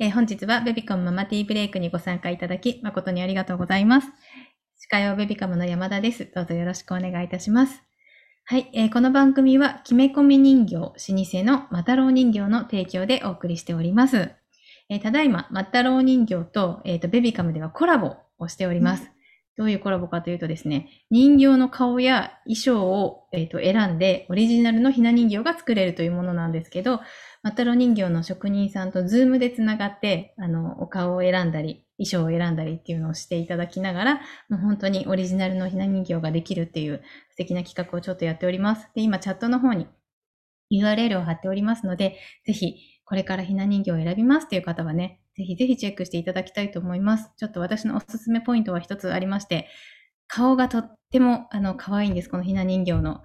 [0.00, 4.06] えー本日はベビカムママティーブレイクにご参加いただき、誠にありがとうございます。
[4.76, 6.30] 司会をベビカムの山田です。
[6.32, 7.82] どうぞよろしくお願いいたします。
[8.44, 14.30] はい、えーこの番組は、決め込み人形、老舗のマタロウ人形の提供でお送りしております。
[14.88, 19.10] えーただいま、マタロウ人形と,、えーとベビカムではコラボをしております。
[19.56, 27.00] どういうコラボかというとですね、人形の顔や衣装を、えーと選んで、オリジナルのひな人形が作れるというものなんですけど、
[27.48, 34.14] マタロ人形の職人さんとズームでつながって、あの、お顔を選んだり、衣装を選んだりっていうのをしていただきながら、
[34.50, 38.90] もう本当にオリジナルのひな人形ができるっていう素敵な企画をちょっとやっております。
[38.94, 39.86] で、今チャットの方に
[40.70, 42.76] URL を貼っておりますので、ぜひ
[43.06, 47.30] これからひな人形を選びますっていう方はね、ぜひぜひチェックしていただきたいと思います。
[47.38, 49.68] ちょっと私のおすすめポイントは一つありまして、
[50.26, 53.22] 顔がとってもあの可愛いんです、このひな人形の。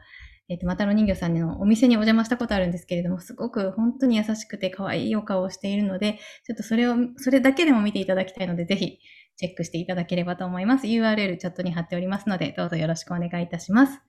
[0.49, 8.99] えっ、と、マタロウ人形さんのお店にお邪魔したことあるんですけれども、すごく本当に優しくて可愛いお顔をしているので、ちょっとそれを、それだけでも見ていただきたいので、ぜひ
[9.37, 10.87] チェックしていただければと思います。
[10.87, 14.01] URL チャットに貼っておりますので、どうぞよろしくお願いいたします。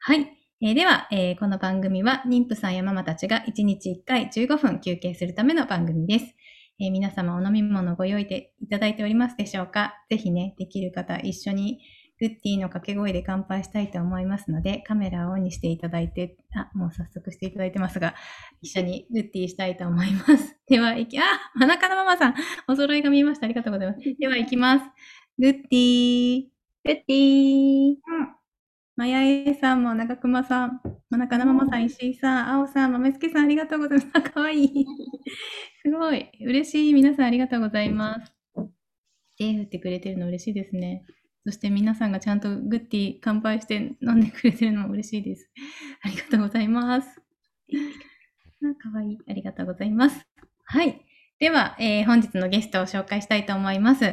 [0.00, 0.32] はい。
[0.60, 6.34] えーでは、えーこの番組は妊婦さんやママたちが1日1回15分休憩するための番組です。
[6.80, 9.94] えー皆様お飲み物ご用意でいただいておりますでしょうか？
[10.10, 11.78] ぜひね、できる方一緒に
[12.20, 18.14] グッティの掛け声で乾杯したいと思いますので、カメラをオンにしていただいて、あ、もう早速していただいてますが、
[18.60, 20.56] 一緒にグッティしたいと思います。
[20.68, 21.22] では、いき、あ、
[21.54, 22.34] 真中のママさん、
[22.66, 23.46] お揃いが見えました。
[23.46, 24.00] ありがとうございます。
[24.18, 24.84] では、いきます。
[25.38, 26.42] グッティ
[26.84, 27.96] グッティー。
[28.96, 30.80] まやえさんも、長熊さん、
[31.10, 34.10] 真中のママさん、石井さん、青さん、豆助さん、ありがとうございます。
[34.14, 34.86] あ かわいい。
[35.82, 36.28] すごい。
[36.40, 36.94] 嬉しい。
[36.94, 38.32] 皆さん、ありがとうございます。
[39.38, 41.04] 手振ってくれてるの嬉しいですね。
[41.44, 45.48] そして皆さんがちゃんとグッティ乾杯して飲んでくれてるのも嬉しいです。
[46.02, 47.08] ありがとうございます。
[48.62, 49.18] あかわいい。
[49.28, 50.26] ありがとうございます。
[50.64, 51.00] はい。
[51.38, 54.04] では、えー本日のゲストを紹介したいと思います。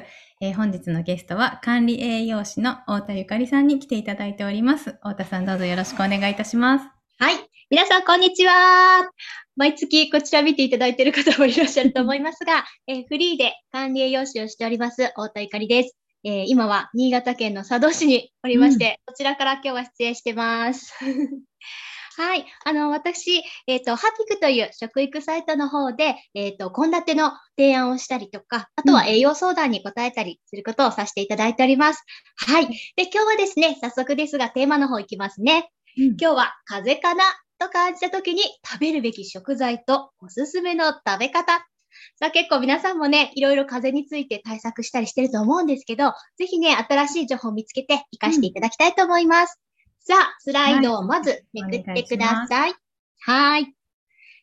[0.41, 4.91] えー本日のゲストは管理栄養士の太田ゆかりさんに来ていただいております。
[4.91, 6.85] 太田さんどうぞよろしくお願いいたします。
[7.17, 7.35] はい。
[7.71, 9.09] 皆さん、こんにちは。
[9.55, 16.04] 毎月こちら見ていただいている方もいらっしゃると思いますが、えーフリーで管理栄養士をしております、太田ゆかりです。
[16.27, 20.91] えー今は新潟県の佐渡市におりまして、こちらから今日は出演してます。
[22.17, 22.45] はい。
[22.63, 32.03] あの、私、えっ、と、ハピクという食育サイトの方で、えっ、と、献立の提案をしたりとか、あとは栄養相談に答えたりすることをさせていただいております。
[32.37, 32.67] はい。
[32.95, 35.69] で、今日はですね、早速ですが、テーマの方いきますね。
[35.97, 37.23] 今日は風邪かな
[37.59, 41.67] と感じた時に食べるべき食材とおすすめの食べ方。
[42.17, 49.59] さあ結構皆さんもね、いろいろ風邪について対策したりしてると思うんですけど、ぜひね、新しい情報を見つけて活かしていただきたいと思います。
[49.99, 52.73] さあ、スライドをまずめくってください。
[53.21, 53.73] はい。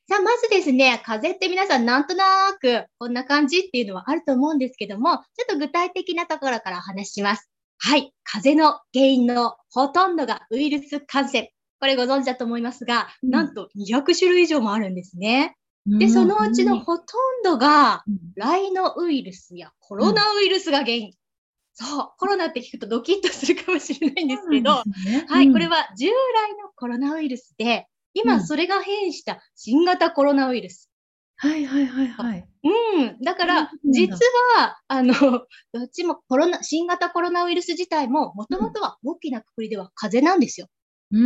[0.08, 7.48] さあ、まずですね、風邪って皆さんなんとなくこんな感じっていうのはあると思うんですけども、ちょっと具体的なところからお話しします。
[7.78, 8.12] はい。
[8.24, 11.52] 風邪の原因のほとんどがウイルス感染。
[11.80, 15.56] これご存知だと思いますが、うんなんと200種類以上もあるんですね。
[15.87, 18.04] で、そのうちのほとんどが、
[18.37, 21.12] ライノウイルスやコロナウイルスが原因。
[21.75, 26.12] そう、コロナって聞くとドキッとするかもしれないんですけど、はい、これは、は従来
[26.62, 27.84] のコロナウイルスで、うん
[28.15, 30.91] 今それが変異した新型コロナウイルス。
[31.37, 32.49] はいはいはいはい。
[32.62, 33.20] うん。
[33.22, 34.16] だから実
[34.56, 35.14] は、あの、
[35.72, 40.69] どっちもコロナ、新型コロナウイルス自体も、もともとは大きなくくりでは風邪なんですよ。
[41.10, 41.19] う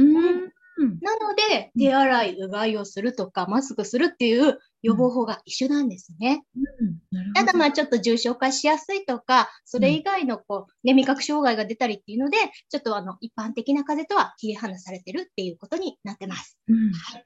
[0.82, 0.98] ーん。
[1.00, 6.44] なので、うん手洗い、うがいをするとか、マスクするっていう予防法が一緒なんですね。
[7.34, 12.38] ただまあちょっと重症化しやすいとか、それ以外のこう、ね、味覚障害が出たりっていうので、
[12.68, 16.58] ちょっとあの、一般的な風邪とは切り離されてるっていうことになってます。
[16.68, 17.24] うんはい。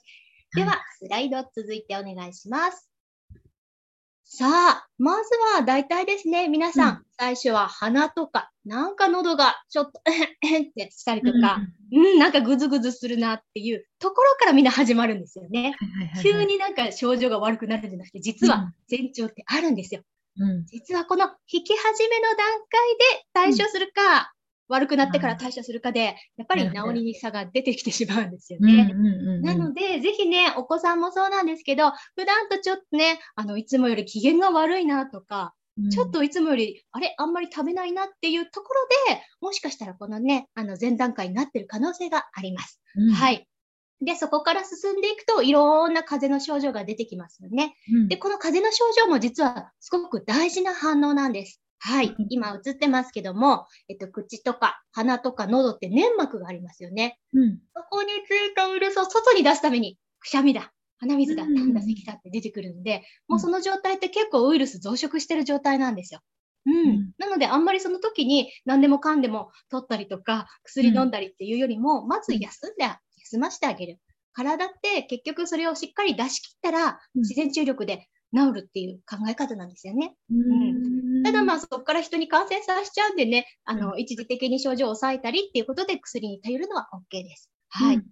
[0.54, 2.89] では、スライド続いてお願いします。
[4.32, 7.02] さあ、まずは大体ですね、皆さん、うん。
[7.18, 10.00] 最初は鼻とか、なんか喉がちょっと、
[10.46, 11.58] えんってしたりとうんか、
[11.92, 15.74] うん、なんかぐずぐずするなっていうところからみんな始まるんですよね。
[16.22, 20.02] 急になんか症状が悪くなるんじゃなくて、実は前兆ってあるんですよ。
[20.36, 20.64] うん。
[20.66, 24.32] 実はこの引き始めの段階で対処するか、
[24.70, 28.94] 悪くなってから対処するかで、やっぱり治りに差が出てきてしまうんですようんね。
[29.42, 35.54] なので、ぜひね、お子さんもそうなんですけど、普段とちょっとね、あの、いつもより機嫌が悪いなとか、
[35.90, 38.74] ちょっといつもより、あれ、あんまり食べないなっていうとこ
[39.08, 42.80] ろで、もしかしたらこのね、あの、前段階になってる可能性があります。
[42.96, 43.46] うんはい。
[44.02, 47.74] で、そこから進んでいくと、いろんな風邪の症状が出てきますよね。
[47.92, 51.60] うんで、この風邪の症状も実はすごく大事な反応なんです。
[51.80, 52.26] はいうん。
[52.28, 57.18] 今映ってますけども、えっと、口とか鼻とか喉って粘膜がありますよね。
[57.34, 60.72] うんそこについたウイルスを外に出すために、くしゃみだ。
[60.98, 66.20] 鼻水だ、なんだ、咳だって出てくるんで、もうその状態って結構ウイルス増殖してる状態なんですよ。
[66.66, 66.74] うん。
[66.74, 72.84] うん、なので、あんまりその時に何でもかんでも取ったりとか、薬飲んだりっていうよりも、まず休んで、
[73.24, 73.98] 休ませてあげる。
[74.32, 80.14] 体って結局それをしっかり出し切ったら、自然注力で治るっていう考え方なんですよね。
[80.30, 80.38] うん、
[81.24, 87.50] ただまあそこから人に感染させちゃうんでね、あの、一時的に症状を抑えたりっていうことで薬に頼るのは OK です。
[87.68, 87.96] はい。
[87.96, 88.04] うん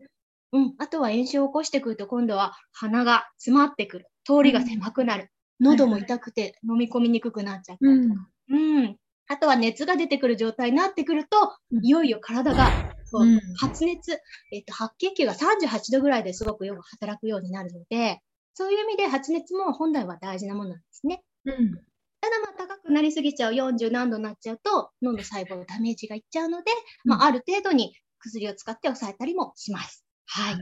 [0.53, 0.75] うん。
[0.79, 4.07] あとは炎症を起こしてくると、今度は鼻が詰まってくる。
[4.25, 5.31] 通りが狭くなる。
[5.61, 8.31] 喉も痛くて飲み込みにくくなっちゃったりとか。
[8.49, 8.97] うん、うん。
[9.27, 12.73] あとは熱が出てくる状態になってくると、いよいよ体が、
[13.05, 13.27] そう
[13.59, 14.13] 発熱、
[14.53, 18.21] えっと、白血球が38度ぐらいですごくよく働くようになるので、
[18.55, 21.23] そういう意味で発熱も本来は大事なものなんですね。
[21.45, 21.81] うん。
[22.21, 26.71] ただまあ高くなりすぎちゃう40何度になっちゃうと脳の細胞ダメージがいっちゃうので、
[27.05, 30.05] まあ、ある程度に薬を使って抑えたりもします。
[30.27, 30.57] はい。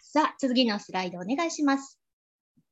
[0.00, 1.98] さあ、次のスライドお願いします。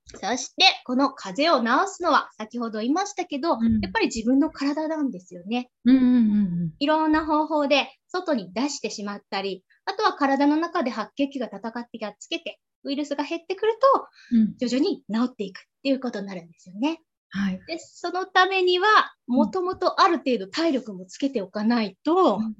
[0.07, 5.71] そして、この風邪を治すのは、先ほど言いましたけど、うん、やっぱり自分の体なんですよね。
[5.85, 6.09] うんうんう
[6.67, 14.07] ん、いろんな方法で外に出してしまったり、あとは体の中で白血球が戦ってやっつけて、ウイルスが減ってくると、
[14.59, 17.01] 徐々に治っていくっていうことになるんですよね。
[17.35, 18.87] はい、でそのためには、
[19.27, 22.55] もともとある程度体力もつけておかないと、うん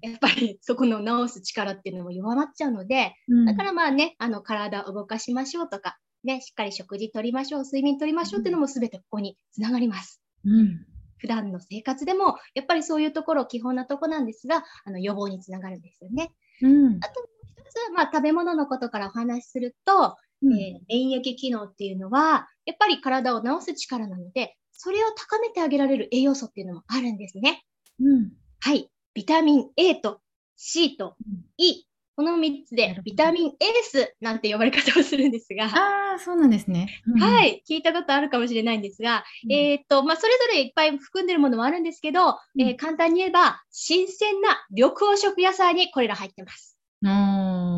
[0.00, 10.20] やっぱりそこの治す力っていうのも弱まっちゃうので、うん、だからまあね、あの体を動かしましょうとか、ね、しっかり食事とりましょう、睡眠とりましょうっていうのも全てここにつながります。
[10.44, 10.84] うん、
[11.16, 16.32] 普段の生活でも、やっぱりそういうところ基本なとこなんですが、あの予防につながるんですよね。
[16.60, 17.26] うん、あと
[17.56, 20.14] 一つ、まあ、食べ物のことからお話しすると、うん、
[20.52, 27.64] えー、免疫機能っていうのは、やっぱり体を治す力なので、それを高めてあげられる栄養素っていうのもあるんですね。
[28.00, 28.90] うん、はい。
[29.14, 30.20] ビタミン A と
[30.56, 31.16] C と
[31.56, 31.84] E、
[32.16, 35.64] この3つでビタミンエースなんて呼ばれ方をするんですが。
[35.66, 37.62] ああ、そうなんですね、うん、はい。
[37.68, 46.78] 聞いたことあるかもしれないんですが、うん、えっと、まあ、それぞれいっぱい含んでるものもあるんですけど、うん、えー、簡単に言えば、新鮮な緑黄色野菜にこれら入ってます。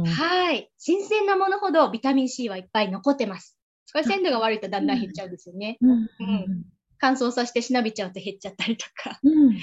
[0.06, 0.70] はい。
[0.78, 3.56] 新鮮なものほどビタミン C はいっぱい残ってます。
[3.92, 5.78] これ鮮度が悪いとだんだん減っちゃうんですよね。
[5.80, 6.08] うん。
[6.98, 9.18] 乾燥させてしなびちゃうと減っちゃったりとか。
[9.22, 9.56] うん、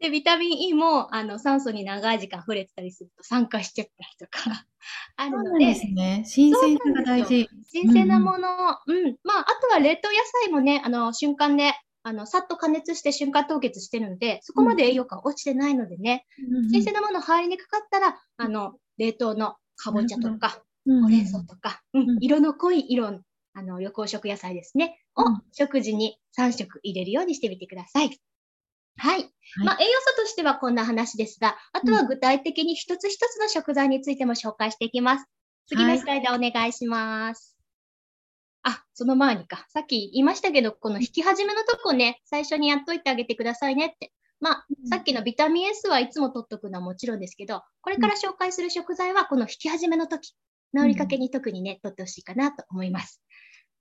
[0.00, 4.66] で、ビタミン E も、あの、酸素に長い時間触れてたりすると酸化しちゃったりとか
[5.16, 5.66] あるので。
[5.66, 6.24] ですね。
[6.26, 7.48] 新鮮さが大事。
[7.68, 8.48] 新鮮なもの、
[8.86, 11.72] うん、うん、まあ、あとは冷凍野菜もね、あの、瞬間で、
[12.02, 23.20] あの、さっと加熱して瞬間凍結してるので、そこまで栄養価落ちてないのでね、うん、新鮮なもの入りにくかったら、あの、冷凍のかぼちゃとか、ほうれん草とか、うん、色の濃い色
[23.54, 28.18] あの、緑黄色野菜ですね、を食事に3食入れるようにしてみてください。
[28.96, 29.30] はい。
[29.64, 35.26] まあ、栄養素としてはこんな話ですが、あとは具体的に一つ一つの食材についても紹介していきます。
[35.66, 37.56] 次のスライドお願いします。
[38.62, 39.66] はい、あ、その前にか。
[39.68, 44.12] さっき言いましたけど、この引き始めのとこね、最初にやっといてあげてくださいねって。
[44.42, 50.34] まあ、さっきのビタミン S はいつも取っとくのはもちろんですけど、これから紹介する食材はこの引き始めの時、
[50.76, 53.22] 治りかけに特にね、取ってほしいかなと思います。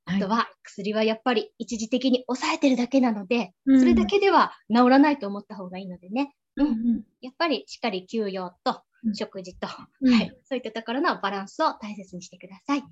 [0.06, 6.36] あとは薬はやっぱり一時的に抑えてるだけなので、うん、それだけでは治らないと思った方がいいのでね。
[6.58, 9.68] うん、うん、やっぱりしっかり休養と食事と、
[10.02, 12.82] うん、はい、そういったところのバランスを大切にしてください。
[12.82, 12.90] はい、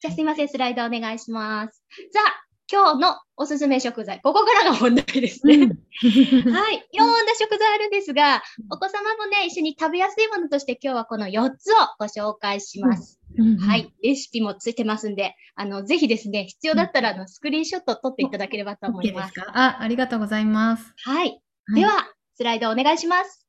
[0.00, 1.84] じゃあすいません、スライドお願いします。
[2.12, 5.56] じゃあ、今日のおすすめ食材、ここからが本題ですね。
[6.00, 6.88] はい。
[6.92, 13.20] いろんな食材あるんですが、お子様もね、一緒に食べやすいものとして今日はこの4つをご紹介します。
[13.60, 13.92] はい。
[14.02, 19.34] レシピもついてますんで、あの、ぜひですね、必要だったら、あの、スクリーンショット撮っていただければと思います。
[19.34, 19.52] ですか？
[19.54, 20.92] あ、ありがとうございます。
[21.04, 21.40] はい。
[21.74, 21.90] では、
[22.36, 23.46] スライドお願いします。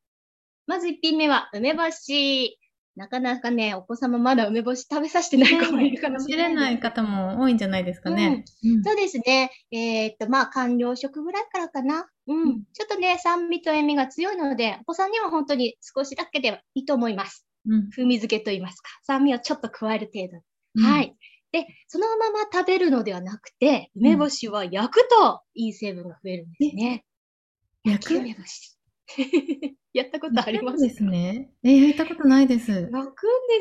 [0.67, 2.59] まず1品目は、梅干し。
[2.95, 8.45] なかなかね、お子様まだ梅干し食べさせてない子もいるかもしれない方も多いんじゃないですかね。
[8.63, 9.51] うん、そうですね。
[9.71, 12.07] えー、っと、まあ、完了食ぐらいからかな。
[12.27, 12.41] うん。
[12.41, 17.45] うん、ちょっとね、酸味と塩味が強いので、お子さんには本当に少しだけでいいと思います。
[17.67, 18.89] うん、風味付けと言いますか。
[19.03, 20.87] 酸味をちょっと加える程度。
[20.87, 21.15] はい。
[21.51, 27.05] で、そのまま食べるのではなくて、梅干しは焼くといい成分が増えるんですね。
[27.83, 28.74] 焼き梅干し。
[29.93, 31.51] やったことありますですね。
[31.63, 32.71] えー、やったことないです。
[32.71, 33.13] 焼くんで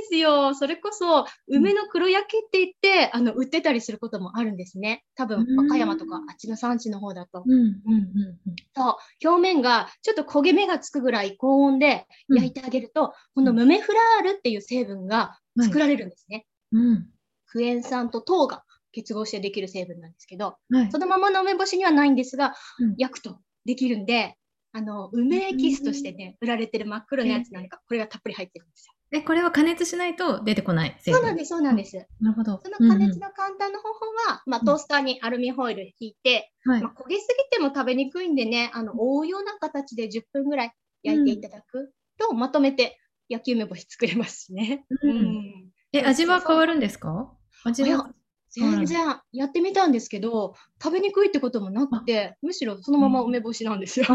[0.08, 0.54] すよ。
[0.54, 5.04] それこそ、梅の黒焼きって言って、うん、あの、売ってたりすることもあるんですね。
[5.14, 7.44] 多分、和歌山とか、あっちの産地の方だと。
[7.46, 8.38] うんうんうん、
[8.74, 16.46] そう、表面がちょっと焦げ目がつくぐらい高温で焼いてあげると、うん、このムメフラールっていう成分が作られるんですね。
[16.72, 17.10] はい、うん、
[17.46, 22.54] クエン酸と糖が結合してできる成分なんですけど、はい、そのままの梅干しにはないんですが、
[22.96, 24.36] 焼くとできるんで、
[24.76, 28.92] あの、梅エキスとしてね、売られてる真っ黒なやつなんか、これがたっぷり入ってるんですよ。
[29.12, 31.96] え、これは加熱しないと出てこないそうなんです、そうなんです。
[32.20, 32.60] なるほど。
[32.64, 40.72] その加熱の簡単な方法は、まあ、トースターにアルミホイル引いて、うんはいまあ、焦げすぎても食べにくいんでね、あの、覆うような形で10分ぐらい
[41.04, 44.84] 焼いていただくと、まとめて焼き梅干し作れますしね。
[45.02, 47.32] うんえ、味は変わるんですか？
[47.64, 48.12] 味は、
[48.54, 54.06] 全然やってみたんですけど、食べにくいってこともなくて、むしろそのまま梅干しなんですよ。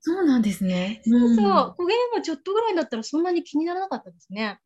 [0.00, 1.00] そうなんですね。
[1.08, 4.60] そうそう、ん焦げもちょっとぐらいだったらそんなに気にならなかったですね。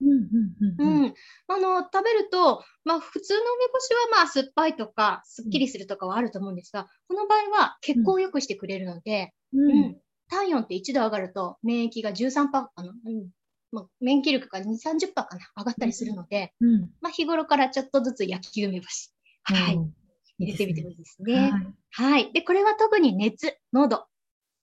[0.78, 1.14] うん。
[1.48, 9.96] あの、食べると、まあ普通の梅干しはまあ酸っぱいとか、すっきりするとかはあると思うんですが、この場合は血行を良くしてくれるので、ううんん。
[10.28, 13.30] 体温って1度上がると免疫が13%かな、うん。
[13.72, 19.12] まあ、免疫力が2、30%かな、上がったりするので、うんまあ日頃からちょっとずつ焼き梅干し。
[19.54, 19.76] はい。
[19.76, 19.94] うん
[20.42, 21.52] 入れてみてもいいですはいね。
[21.90, 22.32] はい。
[22.32, 24.06] で、これは特に熱、喉、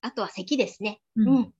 [0.02, 1.02] あとは咳ですね。
[1.16, 1.54] ううんん。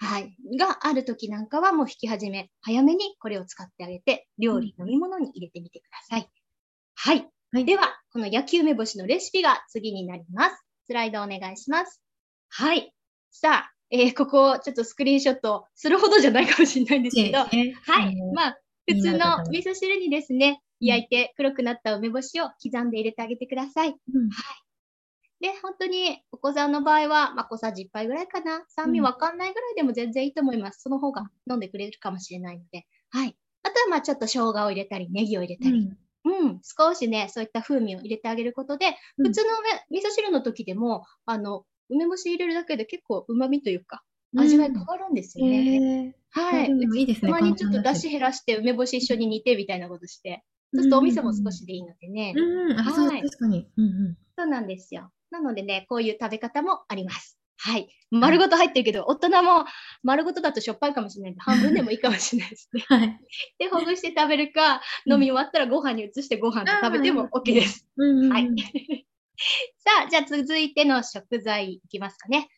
[0.00, 0.34] はい。
[0.58, 6.28] がある時なんかはもう引き始め、早めにこれを使ってあげて、料理、飲み物に入れてみてください。
[6.96, 7.28] はい。
[7.52, 10.64] はいでは、この焼き梅干しのレシピが次になります。
[10.86, 12.00] スライドお願いします。
[12.48, 12.92] はい。
[13.30, 17.70] さあ、えーここちょっとスクリーンショットするほどじゃないかもしれないんですけど、はい。
[18.34, 23.88] まあ、普通の味噌汁にですね、焼いて黒くなった梅干しを刻んで入れてあげてください。
[23.88, 24.30] うん
[25.40, 28.62] で、本当にお子さんの場合は、まあ、小さじ1杯ぐらいかな。
[28.68, 30.82] 酸味わかんないぐらいでも全然いいと思います。
[30.82, 32.84] その方が飲んでくれるかもしれないので。
[33.08, 33.34] はい。
[33.62, 35.90] あとは、まあ、ちょっと生姜を入れたり、ネギを入れたり、
[36.24, 39.48] うん、少しね、そういった風味を入れてあげることで、うん普通の
[39.90, 44.02] 梅味噌汁の時でも、あの、梅干し入れるだけで結構旨味というか、
[44.34, 45.74] うん味わい変わるんですよね。
[45.74, 46.70] へーはい。
[46.98, 47.32] いいですね。
[47.32, 52.34] たまにちょっと出汁減らして梅干し一緒に煮てみたいなことして、そうするとお味噌も少しでいいのでね。
[52.36, 53.68] うん、あ、そう、はい確かに。
[53.76, 54.16] うんうん。
[54.38, 55.10] そうなんですよ。
[55.30, 57.38] なのでね、こういう食べ方もあります。
[57.62, 57.88] はい。
[58.10, 59.66] 丸ごと入ってるけど、大人も
[60.02, 62.84] 丸ごとだとしょっぱいかもしれないんで、半分でもいいかもしれないですね。
[62.88, 63.20] はい。
[63.58, 67.86] で、ほぐして食べるか、うん飲み終わったらご飯に移してご飯と食べても OK です。
[67.96, 68.48] うんうんうんはい。
[69.78, 72.48] さあ、じゃあ続いての食材いきますかね。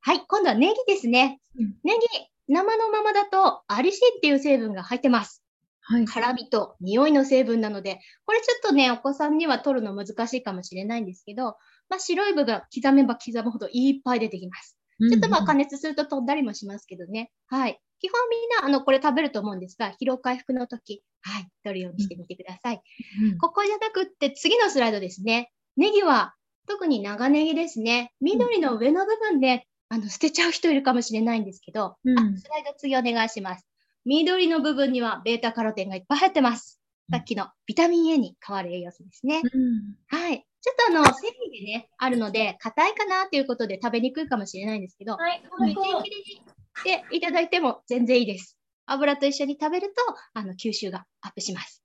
[0.00, 0.20] はい。
[0.26, 1.40] 今度はネギですね。
[1.58, 2.00] うんネギ、
[2.48, 5.42] 生のままだとアリシンっていう成分が入ってます。
[5.82, 6.04] はい。
[6.04, 11.56] 辛みと匂いの成分なので、これちょっとね、お子さんには取るの難しいかもしれないんですけど、
[11.88, 14.76] まあ、白い部分刻めば刻むほどいっぱい出てきます。
[15.08, 17.30] ちょっとまあ加熱すると飛んだりもしますけどね。
[17.46, 17.80] はい。
[18.00, 22.82] 基本みんな、あの、これ食べると思うんですが、疲労回復の時、はい、取るようにしてみてください。
[23.22, 25.50] うんここじゃなくって、次のスライドですね。
[25.76, 26.34] ネギは、
[26.66, 28.12] 特に長ネギですね。
[28.20, 33.66] 緑の上の部分で、あの、捨てちゃう人いるかもしれないんですけど、うんあ、スライド次お願いします。
[34.04, 36.80] 緑の部分にはベータカロテンがいっぱい入ってます。
[37.10, 39.40] さっきのビタミン A に変わる栄養素ですね。
[39.42, 40.46] うんはい。
[40.62, 48.58] ちょっとあの、繊維でね、あるので、硬いかなっていうことで食べにくいかもしれないんですけど、はい、みじん切りにしていただいても全然いいです。
[48.86, 49.94] 油と一緒に食べると、
[50.34, 51.82] あの、吸収がアップします。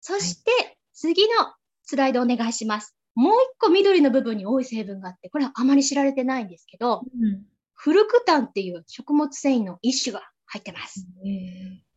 [0.00, 2.96] そして、次のスライドお願いします。
[3.14, 7.44] もう一個緑の部分に多い成分があって、これはあまり知られてないんですけど、うん
[7.80, 11.06] フルクタンっていう食物繊維の一種が入ってます。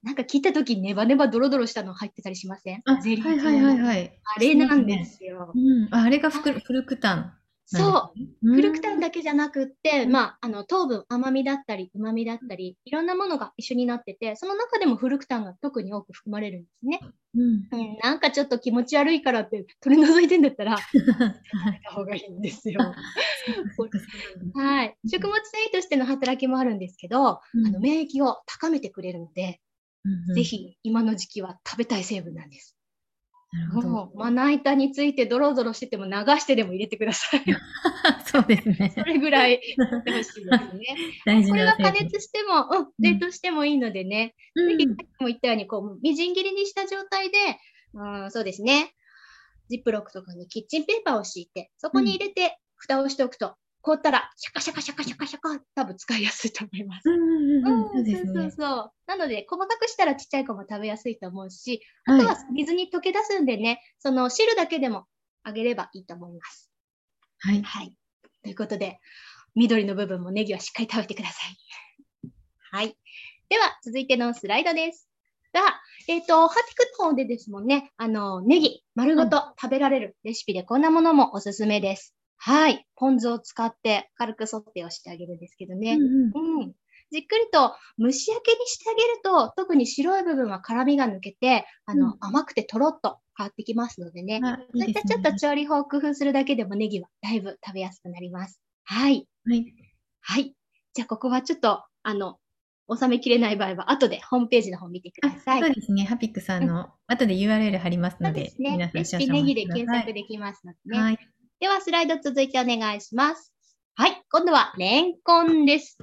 [0.03, 2.81] なんか聞いたときネバネバドロドロしたの入ってたりしません？
[2.85, 4.19] あ、ゼリーはいはいはいはい。
[4.35, 5.51] あれなんですよ。
[5.53, 5.87] うん。
[5.91, 7.33] ああれがフルクタン。
[7.77, 8.13] そ
[8.43, 8.49] う。
[8.49, 9.07] うフルクタンだ。
[9.07, 16.99] だけじゃなくって、まあ、あの、糖分、甘みだったり、旨みだったり、いろんなものが一緒になってて、その中でもフルクタンが特に多く含まれるんですね。
[17.35, 17.41] うん。
[17.41, 21.13] うん、なんかちょっと気持ち悪いからって取り除いてんだったら、食べ
[21.83, 22.79] た方がいいんですよ。
[24.55, 24.97] はい。
[25.09, 29.59] 食物繊維としての働きもあるんですけど、うんあの、免疫を高めてくれるので、
[30.03, 32.75] うんうんぜひ今の時期は食べたい成分なんです。
[33.51, 33.89] なるほど。
[33.89, 37.43] もう、まな板についてドロドロしてても流してでも入れてください。
[38.25, 39.03] そうですねそ。
[39.03, 40.95] れぐらいやってほしいですね。
[41.25, 41.91] 大事これは加。
[41.91, 47.37] 熱しても、うん、冷凍してもいいのでね、うんぜひさっきも言ったように、こう、みじん切りにした状態で、
[47.93, 48.93] うん、そうですね。
[49.69, 57.03] ジップロックとかにキッチンペーパーを敷いて、そこに入れて、蓋をしておくと、凍ったら、シャカシャカシャカシャカシャカ、多分使いやすいと思います。
[57.03, 58.51] そうですそうそうね。
[58.51, 58.91] そう。
[59.07, 65.05] なので、細かくしたらちっちゃい子も食べやすいと思うし、あはいとは水に溶け出すんでね、その汁だけでも
[65.43, 66.71] あげればいいと思います。
[67.39, 67.61] はい。
[67.63, 67.93] はい。
[68.43, 68.99] ということで、
[69.55, 72.31] 緑の部分もネギはしっかり食べてください。
[72.71, 72.95] はい。
[73.49, 75.09] では、続いてのスライドです。
[75.53, 75.61] が、
[76.07, 82.15] えっ、と、ハティクの方でですもんね、あの、ネギ丸ごと食べられるレシピでこんなものもおすすめです。
[82.43, 82.87] はい。
[82.95, 85.93] ポン酢を使って軽くソテーをしてあげるんですけどね。
[85.93, 86.73] うんうんうん。
[87.11, 94.39] じっくりと蒸し焼きにしてあげると、特に白い部分は辛みが抜けて、あの、うん甘くてとろっと変わってきますのでね。
[94.43, 98.59] あそういったちょっと調理法を工夫するだけでもネギはだいぶ食べやすくなります。
[98.85, 99.27] はい。
[99.45, 99.73] はい。
[100.21, 100.55] はい。
[100.93, 102.39] じゃあ、ここはちょっと、あの、
[102.91, 105.61] 収めきれない場合は、後でホームページの方見てください。
[105.61, 106.05] そうですね。
[106.05, 108.71] ハピックさんの、後で URL 貼りますので、そうですね。
[108.71, 110.99] 皆さんレシピネギで検索できますのでね。
[110.99, 111.19] はい。
[111.61, 113.53] では、スライド続いてお願いします。
[113.93, 114.23] はい。
[114.31, 115.95] 今度は、レンコンです。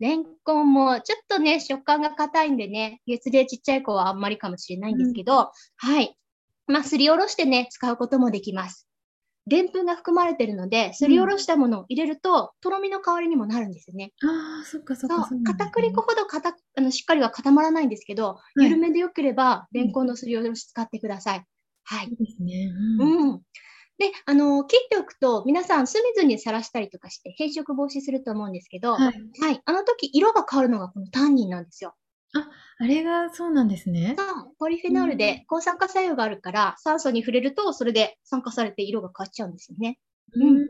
[0.00, 6.14] レンコンも、ちょっとね、食感が硬いんでね、月齢ちっちゃい子はあんまりかもしれないんですけど、はい。
[6.66, 8.86] まあ、すりおろしてね、使うこともできます。
[9.46, 14.12] でんぷんが含まれてるので、すりおろしたものを入れると、とろみの代わりにもなるんですよね。
[14.22, 15.22] ああ、そっかそっか。
[15.24, 21.44] そう、片栗粉ほど固くあのしっかりは固まらないんですけど、い緩めでよければ、レンコンのすりおろし使ってください。
[21.84, 22.12] はいい。
[22.12, 22.70] いですね。
[23.00, 23.08] うん。
[23.32, 23.42] うん。
[23.98, 29.12] で、あの、切っておくと、皆さん酢水にさらしたりとかして変色防止すると思うんですけど、はい。
[29.40, 29.60] はい。
[29.64, 31.94] あの時、色が変わるのがこのタンニンなんですよ。
[32.80, 34.14] あれがそうなんですね。
[34.16, 39.98] そうポリフェノールで抗酸化作用があるから、酸素に触れると、それで酸化されて色が変わっちゃうんですよね。
[40.34, 40.68] うん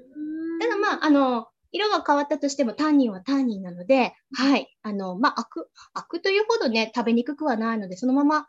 [0.61, 4.75] ただまあ、あの、色が変わったとしても、タンニンはタンニンなので、はい。
[4.83, 8.47] あの、まあ、アク、アクというほどね、食べにくくはないので、そのまま、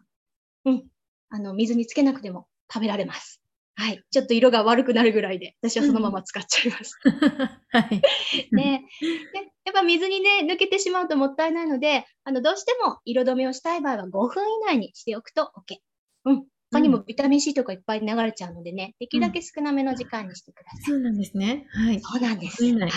[0.65, 0.83] うん。
[1.29, 3.38] あの、水につけなくても食べられます。
[3.79, 4.03] はい。
[4.11, 6.99] ちょっと色が悪くなるぐらいで、私はそのまま使っちゃいます。
[7.71, 8.01] はい。
[8.51, 8.85] ね。
[8.99, 15.77] で、やっぱ水にね、抜けてしまうともったいないので、あの、どうしても色止めをしたい場合は5分以内にしておくと OK。
[16.25, 16.45] うん。
[16.71, 20.81] 他にもビタミン C とかいっぱい流れちゃうのでね、できるだけ少なめの時間にしてください。
[20.83, 21.65] そうなんですね。
[21.69, 22.01] はい。
[22.01, 22.61] そうなんです。
[22.61, 22.89] はい。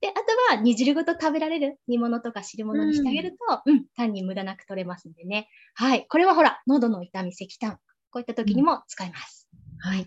[0.00, 5.48] で、あとは煮汁ごと食べられる煮物とか汁物にしてあげると、うん、単に無駄なく取れますんでね。
[5.74, 6.06] はい。
[6.08, 7.78] これはほら、喉の痛み、咳痰、
[8.10, 9.48] こういった時にも使えます。
[9.78, 10.06] はい。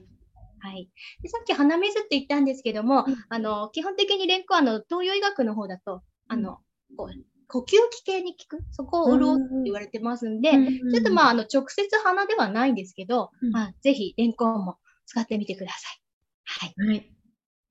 [0.62, 0.90] はい。
[1.22, 6.60] で、さっき鼻水って言ったんですけども、うんあの、基本的にレンコンあの、東洋医学の方だと、あの、
[6.98, 16.02] こう呼吸器系に効く、そこを潤うって言われてますんで、ちょっとまあ、あの、直接鼻ではないんですけど、うんまあ、ぜひ、レンコンも使ってみてください。
[16.46, 16.76] はい。
[16.78, 16.86] あ。
[16.86, 17.12] はい。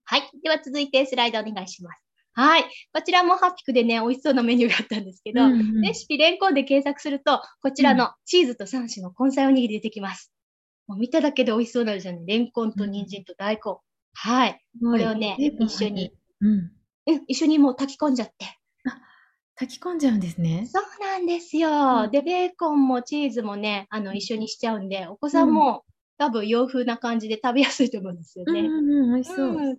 [0.04, 0.30] はい。
[0.42, 2.02] では続いてスライドお願いします。
[2.32, 2.64] はい。
[2.92, 10.32] こちらもハッピクでね、美味しそうなメニューがあったんですけど、うんうんレシピレンコンで検索すると、こちらのチーズと3種の根菜おにぎり出てきます。
[10.88, 12.22] もう見ただけで美味しそうなんですよね。
[12.26, 13.76] レンコンと人参と大根。
[14.14, 14.60] はい。
[14.82, 16.12] これをね、一緒に、。
[16.40, 16.72] うん。
[17.06, 18.58] うん、一緒にもう炊き込んじゃって。
[19.54, 20.66] 炊き込んじゃうんですね。
[20.66, 22.04] そうなんですよ。
[22.04, 25.84] うんで、ベーコンもチーズもね、あの、一緒にしちゃうんで、お子さんも
[26.16, 28.60] 多分洋風な感じで食べやすいと思うんですよね。
[28.60, 29.48] うんうんうん、美味しそう。
[29.48, 29.78] うん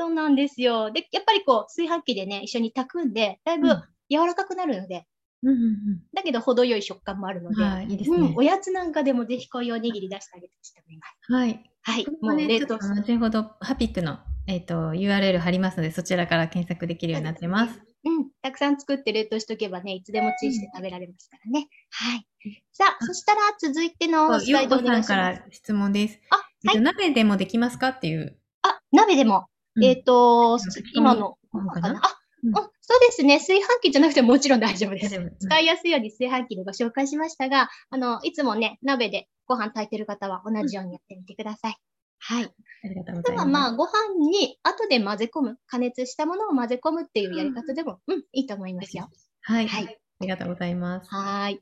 [0.00, 0.92] そうなんですよ。
[0.92, 5.06] で、やっぱりこう、炊飯器でね、一緒に炊くんで、だいぶうん柔らかくなるので、
[5.42, 11.12] うんうんだけど程よい食感もあるので、はいいいですねうん、おやつなんかでもぜひこういうおにぎり出してあげてほしいと思います。
[11.28, 11.36] うん。
[11.36, 11.70] はい。
[11.82, 12.12] はいこ。
[12.20, 17.80] もう冷凍ちょっと後ほど、ハピックの、えっ、と、URL 貼りますので、そちらから検索できるようになってます。
[18.04, 18.30] うん。
[18.42, 21.68] たくさん作って冷凍しとけばね、いつでもチンして食べられますからね。
[21.90, 22.26] はい。
[22.72, 25.40] さあ、そしたら続いてのスよライドお願いします。
[25.40, 26.20] ら質問です。
[26.30, 26.80] あ、えっと、はい。
[26.80, 28.38] 鍋でもできますかっていう。
[28.62, 29.46] あ、鍋でも、
[29.76, 30.60] うんえっ、とん、
[30.94, 33.38] 今の、あ、うんうんそうですね。
[33.38, 35.20] 炊飯器じゃなくてももちろん大丈夫です。
[35.40, 41.76] 使いやすいように炊飯器でご紹介しましたが、あの、いつもね、鍋でご飯炊いてる方は同じようにやってみてください。
[42.18, 42.44] はい。
[42.44, 43.46] ありがとうございます。
[43.46, 43.90] はまあ、ご飯
[44.30, 49.10] に後で混ぜ込む、加熱したものを混ぜ込むっていうやり方でも、うん、いいと思いますよ。
[49.42, 49.68] はい。
[49.68, 51.14] はいありがとうございます。
[51.14, 51.60] はーい。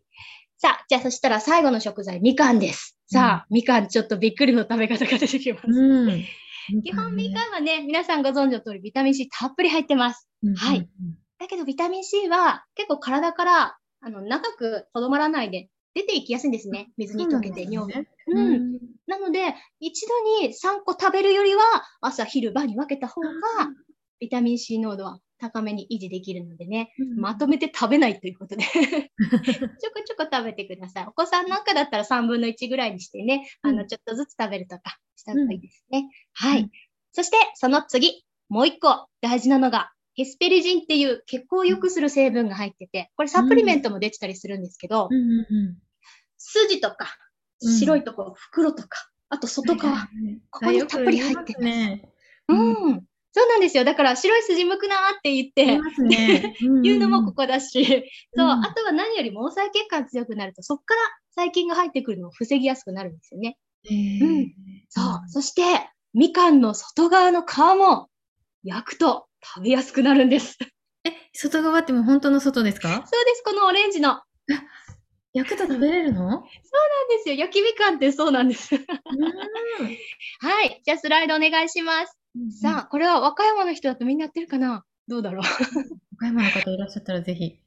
[0.57, 2.97] さあ、じゃあそしたら最後の食材、みかんです。
[3.07, 5.67] さあ、みかんちょっとびっくりの食べ方が出てきます。
[5.69, 6.25] うん。
[6.83, 10.29] 基本みかんはね、皆さんご存知の通りビタミン C たっぷり入ってます。
[10.43, 10.79] うんはい。
[10.79, 10.87] うん
[11.39, 16.89] だけどビタミン C は結構体からあの長くとどまらないで出ていきやすいんですね。
[16.97, 18.01] 水に溶けて尿が。
[18.29, 21.63] うんうんなので、一度に3個食べるよりは
[22.01, 23.29] 朝、昼、晩に分けた方が
[24.19, 27.21] ビタミン C 濃度は高めに維持できるのでね、うん。
[27.21, 28.65] まとめて食べないということで。
[28.65, 29.11] ちょこ
[30.05, 31.07] ちょこ食べてください。
[31.07, 33.77] お子さんなんかだったら3分の1ぐらいにしてね、あうん。
[33.77, 36.01] の、ちょっとずつ食べるとかした方がいいですね。
[36.01, 36.09] うん。
[36.33, 36.71] はい。
[37.13, 45.11] そして、その次、もう一個大事なのが、ヘスペリジンっていう血行を良くする成分が入ってて、これサプリメントも出てたりするんですけど、
[46.39, 47.07] 筋とか、
[47.63, 47.73] うん。
[47.73, 50.09] 白いところ、袋とか、あと外側、
[50.51, 51.65] ここにたっぷり入ってます。
[51.65, 52.09] ね。
[52.49, 53.05] うん、
[53.39, 53.85] そうなんですよ。
[53.85, 55.79] だから白い筋むくなーって言って、
[56.83, 61.01] 言 うのもここだし、そう、うんあとは何よりも毛細血管強くなると、そこから
[61.35, 63.59] 細菌が入ってくるのを防ぎやすくなるんですよね。
[63.91, 64.53] うん
[64.89, 65.05] そう。
[65.29, 65.63] そして、
[66.15, 68.09] みかんの外側の皮も
[68.65, 70.57] 焼くと食べやすくなるんです。
[70.59, 70.69] そう
[71.05, 72.89] え、外側ってもう本当の外ですか？
[73.01, 74.23] です、このオレンジの。
[75.37, 76.29] 焼くと食べれるの？
[76.29, 76.49] なんで
[77.23, 77.35] すよ。
[77.35, 78.75] 焼きみかんってそうなんです。
[78.75, 78.81] は
[80.65, 80.81] い。
[80.83, 82.19] じゃあスライドお願いします。
[82.35, 84.85] うんさあ、これは和歌山の人だとみんなやってるかな？
[85.09, 85.43] どうだろう？
[86.15, 87.59] 岡山の方いらっしゃったらぜひ。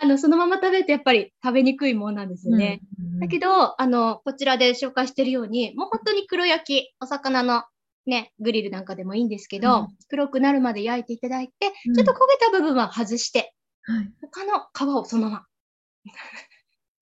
[0.00, 2.80] あの、そのまま食べるとやっぱり食べにくいもんなんですよね。
[3.00, 3.18] うん。
[3.20, 7.64] だけど、あの、こちらで紹介してるように、もう本当に黒焼き、お魚の
[8.06, 14.12] ね、グリルなんかでもいいんですけど、うん黒くなるまで焼いていただいて、うんちょっと焦げた部分は外して、はい。
[14.20, 15.46] 他の皮をそのまま。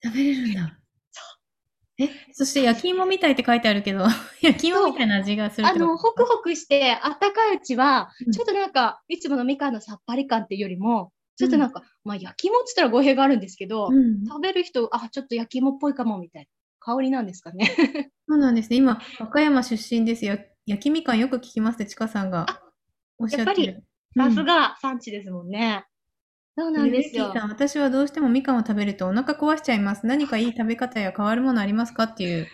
[0.07, 0.79] 食べれるんだ。
[1.99, 4.05] え、そして焼き芋みたいって書いてあるけど、
[4.41, 14.25] 焼き芋みたいな味がするあの、ホクホクして、あったかいうちはうん、ちょっとなんか、いつものみかんのさっぱり感っていうよりも、ちょっとなんか、まあ、焼き芋って言ったら語弊があるんですけど、うん。
[14.25, 16.47] 食べる人、あ、ちょっと焼き芋っぽいかも、みたいな
[16.79, 17.65] 香りなんですかね。
[18.27, 18.77] そうなんですね。
[18.77, 20.37] 今、和歌山出身ですよ。
[20.67, 22.45] 焼きみかんよく聞きますって、ちかさんが
[23.17, 23.83] おっしゃってる。
[24.15, 25.85] さすうんが産地ですもんね。
[26.57, 27.31] そうなんですよ。
[27.33, 30.05] さん、私はどうしてもみかんを食べるとお腹壊しちゃいます。
[30.07, 32.47] 何かいい食べ方や変わるものありますかっていう。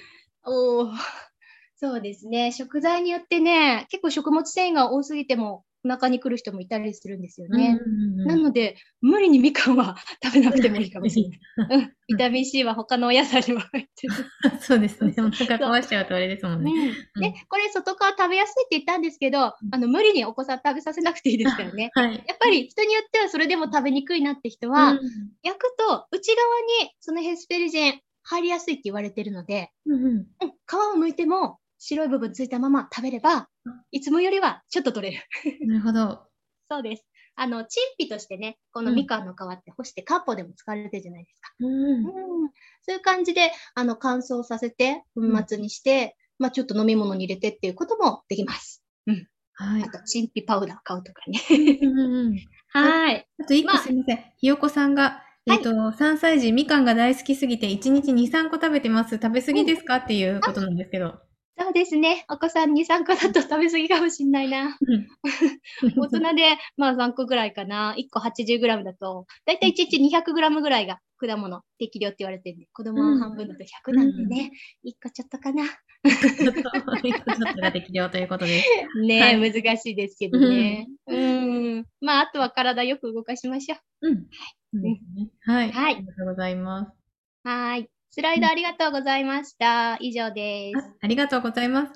[0.45, 0.93] おー
[1.75, 2.51] そうですね。
[2.51, 7.79] 食材によってね、結構食物繊維が多すぎても、お腹に来る人もいたりするんですよね。
[7.83, 11.27] うんうんうんなので、無理にみかんは 食べなくてもいいかもしれ
[11.65, 11.79] ない。
[11.79, 14.13] うん、ビタミン C は他のお野菜にも入ってる。
[14.61, 15.13] そうですね。
[15.17, 16.71] お腹壊しちゃうとあれですもんね。
[17.15, 21.91] うん、で、これ外側食べやすいって言ったんですけど、あの、無理にお子さん食べさせなくていいですからね。
[21.93, 22.13] はい。
[22.13, 24.99] やっぱり人によってはそれでも食べにくいなって人は、うん
[25.43, 30.25] 焼くと内側にそのヘスペリジェン入りやすいって言われてるので、うんうんうん、
[30.65, 35.67] 皮を剥いても白い部分ついたまま食べればうん、いつもよりはちょっと取れる。
[35.67, 36.27] なるほど。
[36.69, 37.05] そうです。
[37.35, 41.49] あの、チンピとしてね、このみかんの皮って干して漢方でも使われてるじゃないですか。
[41.59, 42.03] うんうん、
[42.83, 48.83] そういう感じで、あの、乾燥させて、粉末にして、まあちょっと飲み物に入れてっていうこともできます。
[49.55, 49.89] はいあ。
[49.89, 51.39] と、チンピパウダー買うとかね。
[51.81, 52.37] うんうんうん
[52.69, 53.27] はい。
[53.39, 54.25] あと一個まあすみません。
[54.37, 59.15] ひよこさんが、えっ、と、3歳児、みかんが大好きすぎて、1日2、3個食べてます。
[59.15, 59.97] 食べ過ぎですか？
[59.97, 61.19] っていうことなんですけど。
[61.57, 62.25] そうですね。
[62.29, 64.65] お子さん2、3個だと食べ過ぎかもしんないな。
[64.65, 65.07] うん
[65.97, 67.93] 大人で、まあ3個ぐらいかな。
[67.97, 74.51] 1個 80g だと、だいたい1日 200g ぐらいが果物適量って言われてるんで、子供の半分だと100なんでね、
[74.83, 75.63] 1個ちょっとかな。
[75.63, 78.61] ちょっと、ちょっとが適量ということで。
[79.07, 80.87] ねえ、はい難しいですけどね。
[81.07, 81.85] うん。
[82.01, 84.09] まあ、あとは体よく動かしましょう。
[84.09, 84.25] うん。
[85.45, 85.71] はい。
[85.71, 86.91] はいありがとうございます。
[87.43, 87.89] はーい。
[88.15, 89.97] スライドありがとうございました。
[89.99, 90.77] 以上です。
[90.79, 91.93] あありがとうございます。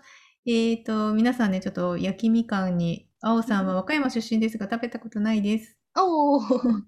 [0.47, 5.77] えっ、と、皆さんね、ちょっと焼きみかんに、青さんは和歌山出身ですが食べたことないです。
[5.95, 6.81] おー。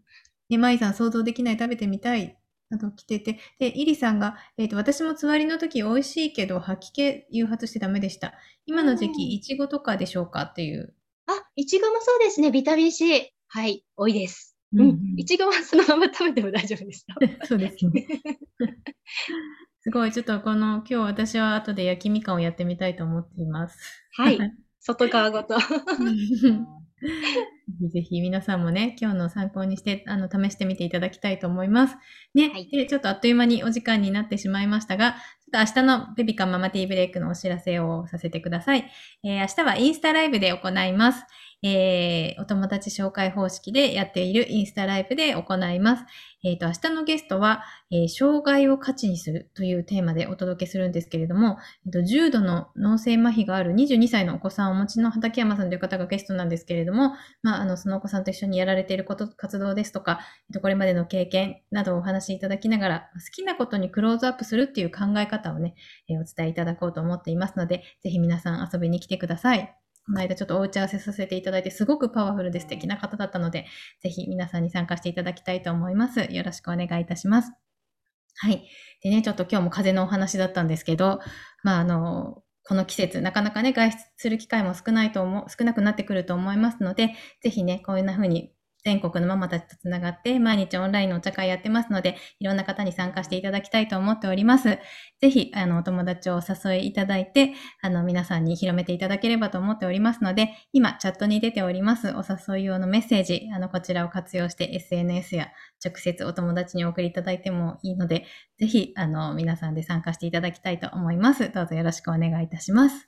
[0.50, 2.40] ね、まいさん想像できない食べてみたい。
[2.72, 8.34] など来てて、で、イリさんが、えっ、と、私もつわりの時美味しいけど、吐き気誘発してダメでした。
[8.66, 10.42] 今の時うん期、いちごとかでしょうか？
[10.42, 10.96] っていう。
[11.28, 12.50] あ、いちごもそうですね。
[12.50, 13.32] ビタミン C。
[13.48, 13.86] はい。
[13.96, 14.49] 多いです。
[14.74, 15.00] ううんん。
[15.16, 17.16] いちごはそのまま食べても大丈夫ですよ。
[17.46, 18.08] そうですね。
[19.82, 23.80] すごい、ちょっとこの、今日私は後で焼きみかんをやってみたいと思っています。
[24.14, 24.38] はい。
[24.80, 25.58] 外側ごと。
[27.00, 31.96] ぜひぜひ皆さんもね、今日の参考にして、あの、試してみていただきたいと思います。
[32.34, 35.20] ね、はいで、ちょっとあっという間にお時間になってしまいましたが、ちょっ
[35.52, 38.90] と明日のベビカンママティーブレイクのお知らせをさせてください。
[39.24, 41.24] えー明日はインスタライブで行います。
[41.62, 46.06] えーお友達紹介方式でやっているインスタライブで行います。
[46.44, 60.20] えっ、と、明日のゲストは、えー障害を価値にするというテーマでお届けするんですけれども、えっと、重度の脳性麻痺がある22歳のお子さんをお持ちの畠山さんという方がゲストなんですけれども、まあ、あの、そのお子さんと一緒にやられていること、活動ですとか、
[60.50, 65.76] えっと、これまでの経験などをお話しいただきながら、好きなことにクローズアップするっていう考え方をね、
[66.08, 69.79] えお伝えいただこうと思っていますので、ぜひ皆さん遊びに来てください。
[70.10, 73.68] この間ちょっとお打ち合わせさせていただいて、すごくパワフルで素敵な方だったので、
[74.02, 76.22] ぜひ皆さんに参加していただきたいと思います。
[76.32, 77.52] よろしくお願いいたします。
[78.38, 78.68] はい。
[79.04, 81.20] でね、ちょっと今日も風のお話だったんですけど、
[81.62, 88.52] まあ、あの、この季節、なかなかね、外出する機会も少ないと思う、少なくなってくると思いますので、ぜひね、こういうふうに
[88.90, 94.80] 全国のママたちとつながって、毎日オンラインのお茶会やってますので、いろんな方に参加していただきたいと思っております。
[95.22, 105.50] ぜひ、あの、お友達をお誘いいただいて、あの、皆さんに広めていただければと思っておりますので、今、チャットに出ております、お誘い用のメッセージ、あの、こちらを活用して SNS や
[105.86, 108.26] 直接お友達にお送りいただいてもいいので、
[108.58, 111.52] ぜひ、あの、皆さんで参加していただきたいと思います。
[111.52, 113.08] どうぞよろしくお願いいたします。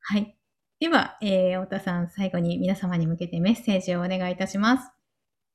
[0.00, 0.36] はい。
[0.78, 4.95] では、えー、太田さん、最後に皆様に向けてメッセージをお願いいたします。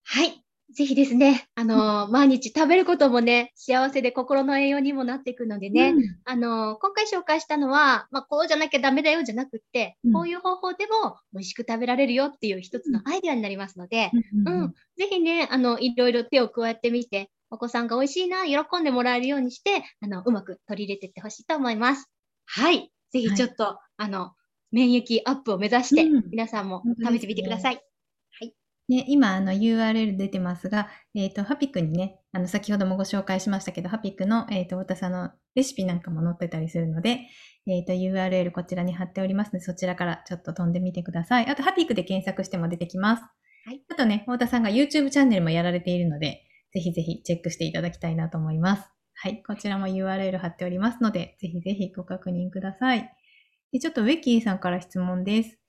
[0.03, 0.41] はい。
[0.73, 10.13] ぜひですね、あのー毎日食べることもね、幸せで心の栄養にもなっていくのでね、あのー今回紹介したのは、まあ、こうじゃなきゃダメだよじゃなくって、うん。
[10.13, 14.11] こういう方法でも美味しく食べられるよっていう一つのアイデアになりますので、
[14.45, 22.09] うんうん、ぜひね、あの、いろいろ手を加えてみて、お子さんが美味しいな、喜んでもらえるようにして、あの、うまく取り入れていってほしいと思います。
[22.45, 22.91] はい。
[23.11, 24.31] ぜひちょっと、あの、
[24.71, 27.81] 免疫アップを目指してうん、皆さんも食べてみてください。
[28.89, 37.21] ね、今、あの、URL 出てますが、えっ、と、ハピックにね、あの、先ほどもご紹介しましたけど、ハピックの、えっ、と、太田さんのレシピなんかも載ってたりするので、
[37.67, 41.47] えっ、と、URL こちらに貼っておりますので、そちらからちょっと飛んでみてください。
[41.47, 43.23] あと、ハピックで検索しても出てきます。
[43.63, 48.89] はいあとね、太田さんが YouTube チャンネルもやられているので、ぜひぜひチェックしていただきたいなと思います。
[49.13, 49.43] はい。
[49.43, 53.11] こちらも URL 貼っておりますので、ぜひぜひご確認ください。
[53.71, 55.60] でちょっとウェッキーさんから質問です。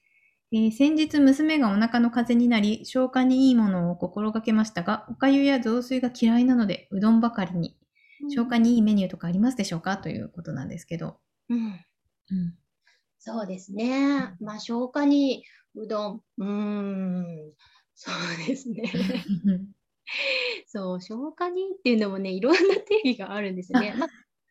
[0.55, 7.75] えー先日娘がお腹の風邪になり、消化にいいものを心がけましたが、おかゆや雑炊が嫌いなので、うどんばかりに。
[8.29, 9.97] 消化にいいメニューとかありますでしょうか？
[9.97, 11.17] ということなんですけど。
[11.49, 11.81] うん。
[12.31, 12.55] うん。
[13.19, 14.35] そうですね。
[14.41, 16.23] まあ、消化にうどん。
[16.39, 17.53] うーん。
[17.95, 18.83] そうですね。
[20.67, 23.95] そう、消化にっていうのもね、いろんな定義があるんですよね。
[23.97, 24.09] まあ、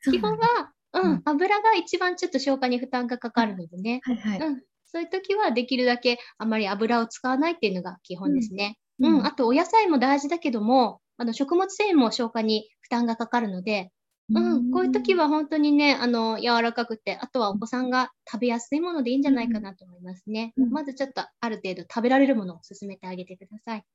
[0.09, 4.01] 基本は、ううんん、油が一番ちょっと消化に負担がかかるのでね。
[4.03, 4.39] はいはい。
[4.39, 4.63] うん。
[4.91, 8.77] そういう時はできるだけあまり油を使わないっていうのが基本ですね。
[8.99, 9.25] ううんん。
[9.25, 13.91] あと、お野菜も大事だけども、あの、食物繊維も消化に負担がかかるので、
[14.33, 20.53] うん、こういう時は本当にね、あの、柔らかくて、あとはお子さんが食べやすいものでいいんじゃないかなと思いますね。
[20.57, 23.85] うんまずちょっとある程度食べられるものを勧めてあげてください。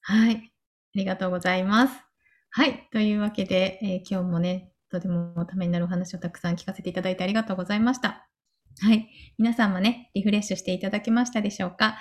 [0.00, 0.36] はい。
[0.36, 1.94] ありがとうございます。
[2.50, 2.88] はい。
[2.92, 8.31] というわけで、えー今日もね、とてもためになるお話をたくさん聞かせていただいてありがとうございました。
[8.80, 9.08] はい。
[9.38, 11.96] 皆さんもね、リフレッシュしていただけましたでしょうか？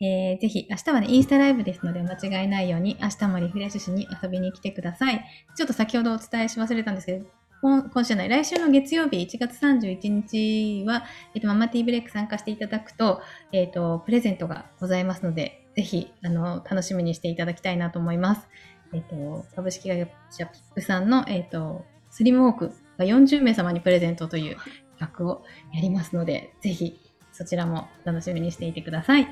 [0.00, 5.24] えーぜひ、明日はね、インスタライブですので、間違いないように、明日もリフレッシュしに遊びに来てください。
[5.56, 7.26] ちょっと先ほどお伝えし忘れたんですけど、
[7.62, 18.46] 今週の来週の月曜日、1月31日は、えっ、と、ママティーブレイク参加していただくと、えっ、と、プレゼントがございますので、ぜひ、あの、楽しみにしていただきたいなと思います。
[18.92, 24.56] えっ、と、株式会社ピップさんの、えっ、と、スリムウォークが40名様にプレゼントという
[24.98, 26.98] 企画をやりますので、ぜひ、
[27.32, 29.28] そちらも楽しみにしていてください。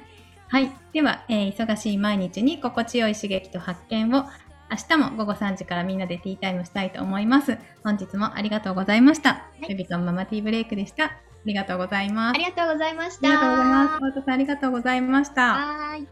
[0.48, 0.70] はい。
[0.92, 4.24] では、えー忙しい毎日に心地よい刺激と発見を、
[4.70, 7.58] 明日も午後3時からみんなでティータイムしたいと思います。
[7.82, 9.46] 本日もありがとうございました。
[9.62, 11.04] いベビコンママティーブレイクでした。
[11.04, 11.10] あ
[11.44, 12.36] りがとうございます。
[12.36, 13.28] ありがとうございました。
[13.28, 14.20] ありがとうございます。
[14.24, 15.42] さんありがとうございました。
[15.42, 16.08] はーい。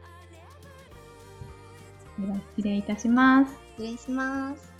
[2.18, 3.58] では失礼いたします。
[3.78, 4.71] 失礼します。